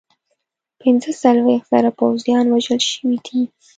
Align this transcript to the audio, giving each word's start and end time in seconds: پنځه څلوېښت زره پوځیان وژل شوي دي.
پنځه 0.81 1.09
څلوېښت 1.21 1.67
زره 1.71 1.89
پوځیان 1.99 2.45
وژل 2.49 2.81
شوي 2.91 3.17
دي. 3.25 3.41